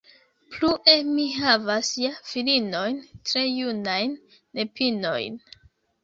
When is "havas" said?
1.41-1.91